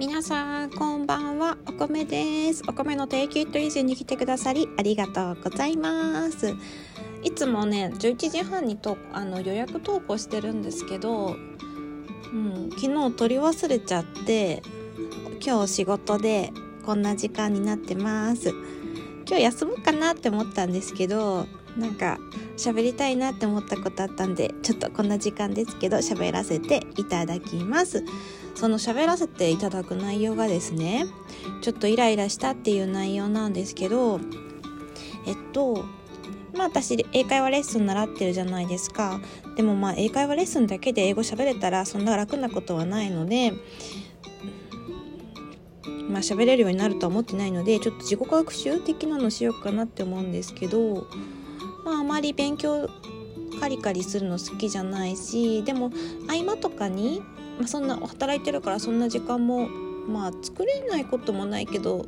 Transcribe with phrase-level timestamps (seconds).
[0.00, 1.58] 皆さんこんばんは。
[1.68, 2.62] お米です。
[2.66, 6.54] お米の定期と以前に来てくださりありがとうございます。
[7.22, 11.36] いつもね11時半にとあの予約投稿してるんですけど、
[12.32, 14.62] うん、昨日取り忘れちゃって
[15.44, 16.50] 今日仕事で
[16.86, 18.54] こんな時間になってます。
[19.28, 21.46] 今日休むかなって思ったんですけど
[21.76, 22.18] なんか
[22.56, 28.02] 喋りたいなって思ったことあったんでちょっとこんな時間ですけど喋らせていただきます。
[28.60, 31.06] その喋らせていただく内容がですね
[31.62, 34.20] ちょっとイライラしたっていう内容なんですけど
[35.26, 35.86] えっと
[36.54, 39.18] まあ私英会話レッスン習ってるじゃないですか。
[39.56, 43.52] でもまあ英会話レッスンだけで英語喋れたらそんな楽なことはないので
[46.10, 51.06] まあ喋れるようになるとは思ってないのでちょっと自己学習的なのしようかなって思うんですけど
[51.86, 52.90] まああまり勉強
[53.58, 55.90] カリカリするの好きじゃないしでも
[56.28, 57.22] 合間とかに、
[57.60, 59.68] まあ、そんな働いてるからそんな時間も
[60.08, 62.06] まあ作れないこともないけど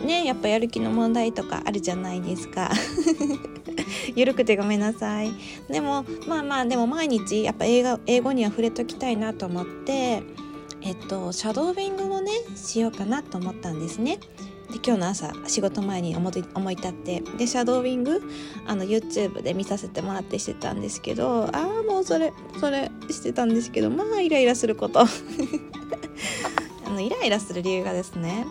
[0.00, 2.70] ねやっぱやる気の問題とかあるじゃないですか。
[4.14, 5.32] ゆるくてごめんなさい。
[5.68, 10.22] でもまあまあでも毎日やっぱ英語英語には触れときたいなと思って
[10.80, 14.18] えっとシャドービングをねしようかなと思ったんですね。
[14.70, 18.22] で今日の朝仕事前に思い思い立ってでシャドーィング
[18.66, 25.00] あの YouTube で見させてもらってしてたんですけどああもうそれそれしてたんですけどまあイライラすること。
[26.86, 28.46] あのイライラする理由がですね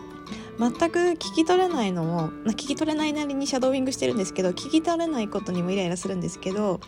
[0.59, 6.80] 全く聞き取れないのも聞き取れないなりにシャドーイングしてるんですけど聞き取れないことにもイライラするんですけど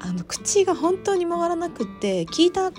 [0.00, 2.70] あの口が本当に回らなくって聞いた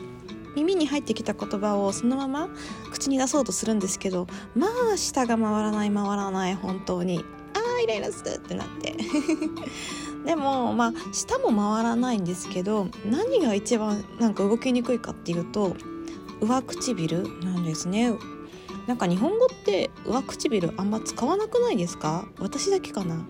[0.56, 2.50] 耳に入ってきた言葉をそのまま
[2.92, 7.24] 口に出そうとするんですけどまあ舌が回らない回らない本当に。
[7.54, 8.96] あーイライラするってなって。
[10.26, 15.76] でもまあ舌も回らないんですけど何が一番なんか動きにくいかっていうと
[16.42, 18.14] 上唇なんですね。
[18.88, 22.28] なんか日本語って上唇あんま使わなくないですか？
[22.40, 23.26] 私だけかな。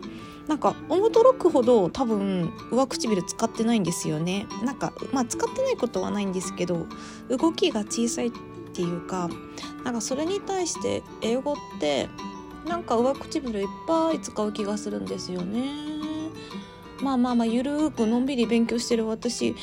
[0.48, 4.48] なんか驚くほど多分上唇使ってないんですよね。
[4.64, 6.86] なんかまあ使ってないことはないんですけど
[7.30, 8.32] 動きが小さいっ
[8.74, 9.30] ていうか
[9.84, 12.10] なんかそれに対して英語って
[12.68, 15.86] なんか上唇いっぱい使う気がするんですよね。
[17.02, 19.56] まあまあまあゆるーくのんびり勉強してる私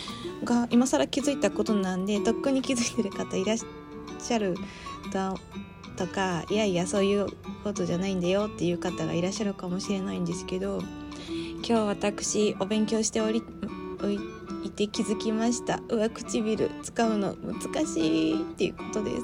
[0.44, 4.54] が今更気づいたことなんでとっくに気づいてる方いらっしゃる
[5.10, 5.38] と
[5.96, 7.26] とかいやいやそういう
[7.64, 10.80] ことじゃないんだよっていう方がいらっしゃるかもしれないんですけど
[11.56, 13.42] 今日私お勉強しており
[14.02, 14.18] おい
[14.72, 15.80] て気づきました。
[15.88, 19.22] 上唇使うの難しいっていうことです。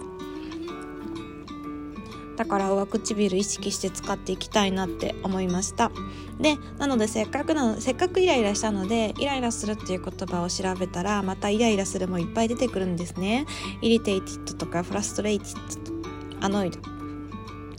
[2.36, 5.90] だから上唇意識して使っていきたいなって思いました。
[6.38, 13.46] でなのでせっかくなのせっかくイライラしたのでイライラするっていう言葉を調べたらまたイライラするもいっぱい出てくるんですね。
[13.80, 15.97] イリテイティッドとかフラストレイティッド
[16.40, 16.78] annoyed,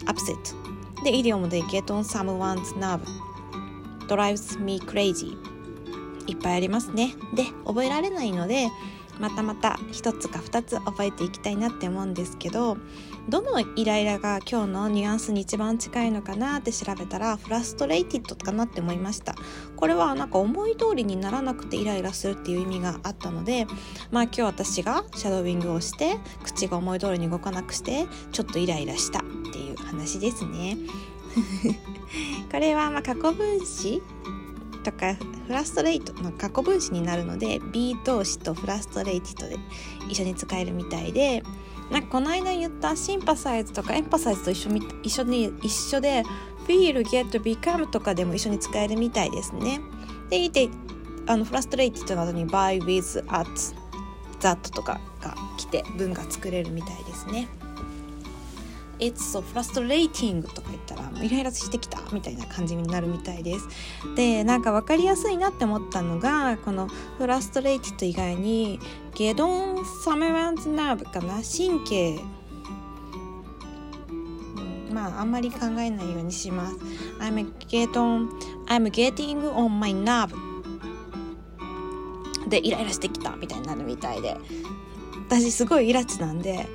[0.06, 0.56] upset
[1.03, 3.02] で、イディオムで get on someone's nerve
[4.08, 5.38] drives me crazy
[6.28, 7.16] いっぱいありますね。
[7.34, 8.70] で、覚えられないので、
[9.19, 12.78] またまた一つか二つ覚えていきたいなって思うんですけど
[13.28, 19.35] どのイライラが今日のニュアンスに一番近いのかなって調べたらフラストレイティッドかなって思いました。
[19.75, 23.68] これはなんか思い通りにならなくてイライラするっていう意味があったので
[24.12, 29.22] まあ今日私がシャドーィングをして口が思い通りに動かなくしてちょっとイライラしたっ
[29.52, 30.78] ていう話ですね。
[32.52, 34.02] これはま過去分詞
[34.92, 35.16] とか
[35.48, 39.58] フラストレイトの過去分詞になるので B 動詞とフラストレイティッドで
[40.10, 41.44] 一緒に使えるみたいで
[41.92, 44.70] なんかこの間言ったシンパサイズとかエンパサイズと一緒
[45.04, 46.24] 一緒に一緒で
[46.68, 49.82] feel, get, become とかでも一緒に使えるみたいですね。
[50.30, 50.70] で、いて
[51.26, 53.50] あのフラストレイティッドなどに by, with, at,
[54.40, 57.48] that とかが来て文が作れるみたいですね。
[59.00, 63.68] It's so frustrating とか言ったらイライラしてきたみたいな感じになるみたいです。
[64.16, 68.80] でなんか分かりやすいなって思ったのがこのフラストレイティッド以外に
[69.16, 71.35] ゲドンサメランズナーブかな？
[71.35, 72.20] 神経。
[74.91, 76.76] まああんまり考えないようにします。
[77.22, 78.28] I'm getting,
[78.68, 80.35] I'm getting on my nerve.
[82.50, 84.35] でイライラしてきたみたいになるみたいで。
[85.29, 86.66] 私すごいイラチなんで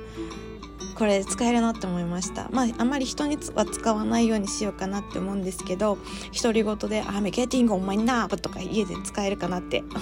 [0.95, 2.49] これ使えるなって思いました。
[2.51, 5.97] まああんまり人には使わないようにしようかなって思うんですけど
[6.41, 9.83] 独り言で「I'm getting on my nerve」とか家で使えるかなって。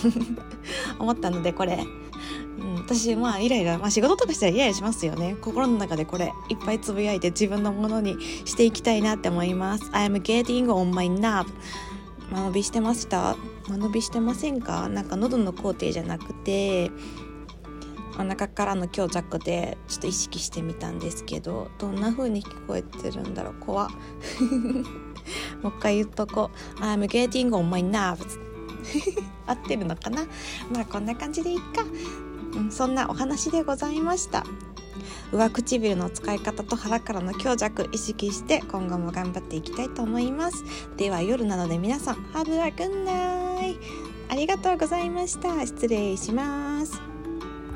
[1.00, 1.86] 思ったのでこれ、
[2.60, 5.36] うん、私まあイライラ、まあ、仕事とかしたらイライラしますよね。
[5.42, 9.86] 心の中でこれいっぱいつぶやいて自分のものにしていきたいなって思います。
[9.92, 11.48] I'm getting on my nerve
[12.32, 13.36] 間延びしてました。
[13.70, 14.88] 間延びしてませんか？
[14.90, 16.92] なんか喉の工程じゃなくて
[18.16, 23.90] お腹からの強弱でちょっと意識してみたんですけどどんな風に聞こえてるんだろう怖
[25.62, 26.80] もう一回言っとこう。
[26.82, 28.40] I'm getting on my nerves
[29.48, 30.24] 合ってるのかな？
[30.74, 31.84] まあこんな感じでいいか、
[32.56, 34.44] うん、そんなお話でございました。
[35.32, 40.64] 上唇の使い方と腹からの強弱意識して今後も頑張っていきたいと思います。
[40.98, 43.80] では夜なので皆さん Have a good night
[44.30, 45.66] ありがとうございました。
[45.66, 47.03] 失礼します。